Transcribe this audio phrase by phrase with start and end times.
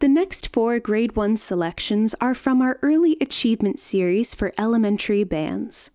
[0.00, 5.90] The next four Grade 1 selections are from our Early Achievement series for elementary bands.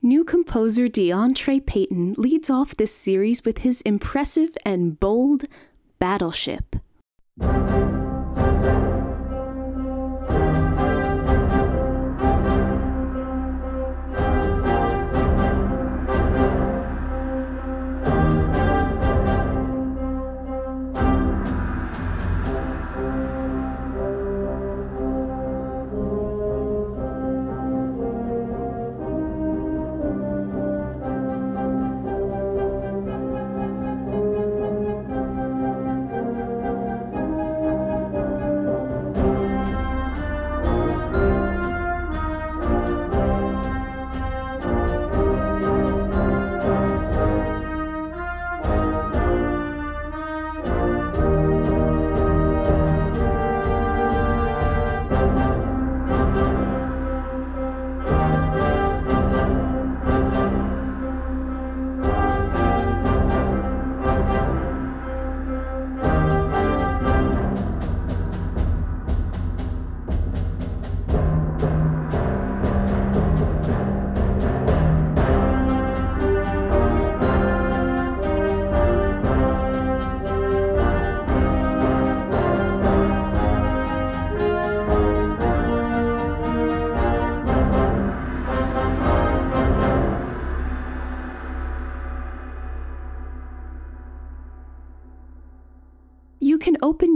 [0.00, 5.44] New composer DeAndre Payton leads off this series with his impressive and bold
[5.98, 6.76] Battleship.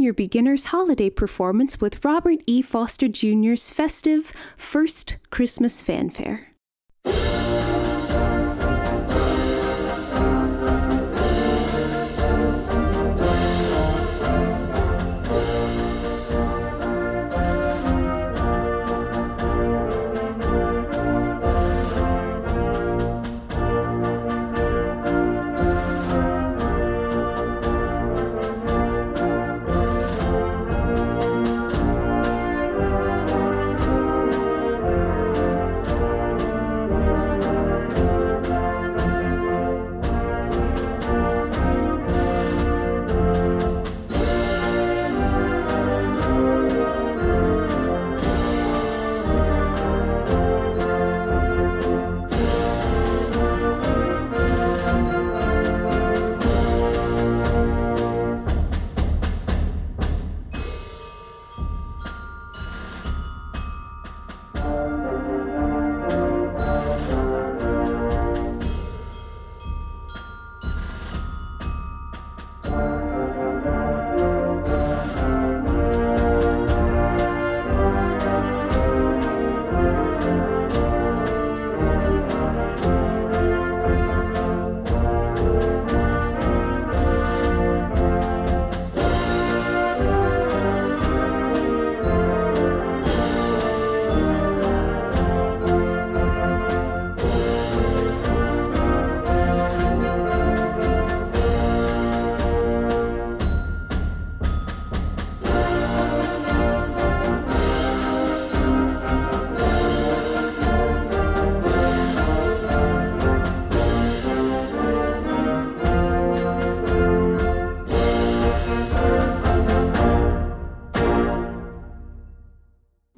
[0.06, 2.62] Your beginner's holiday performance with Robert E.
[2.62, 6.55] Foster Jr.'s festive First Christmas Fanfare.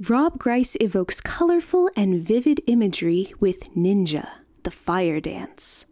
[0.09, 4.27] Rob Grice evokes colorful and vivid imagery with Ninja,
[4.63, 5.85] the fire dance.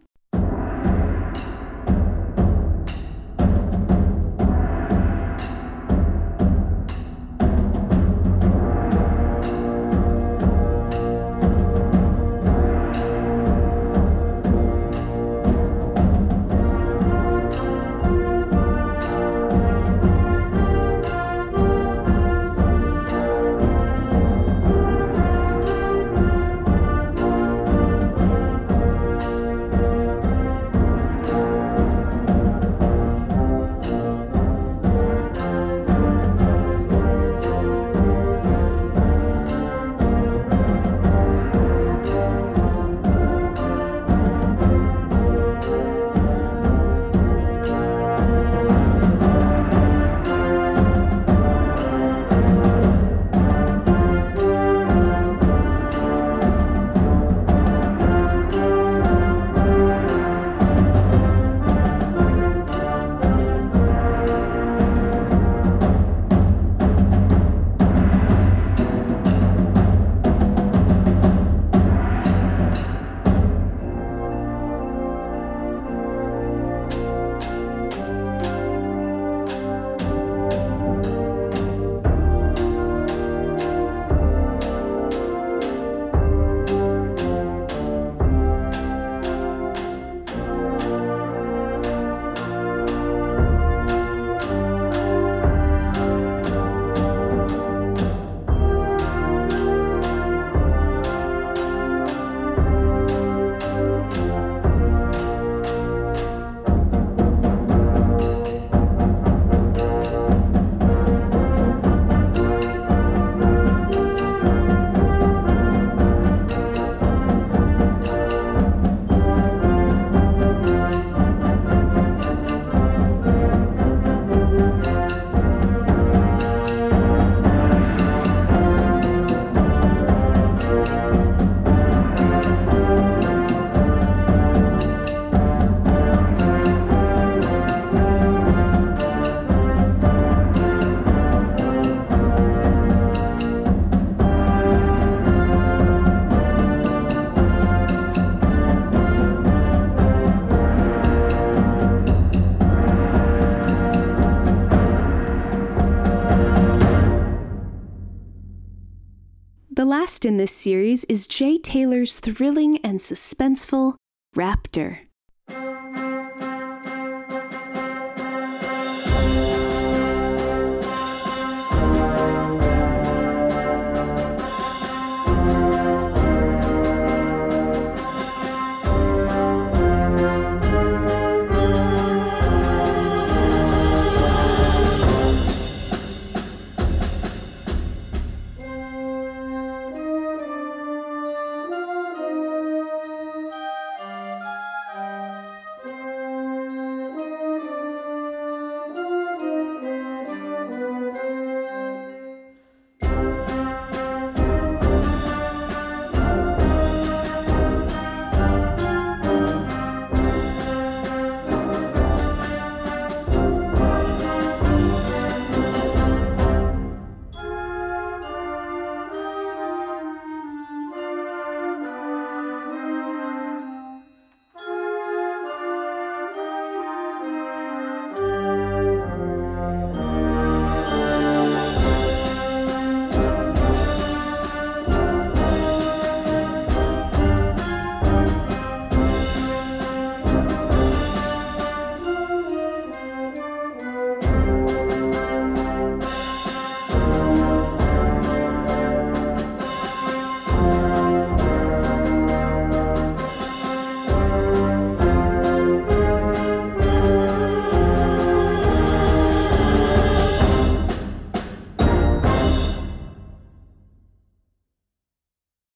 [159.76, 163.96] The last in this series is Jay Taylor's thrilling and suspenseful
[164.34, 165.00] Raptor.